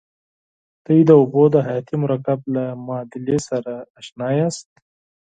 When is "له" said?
2.55-2.63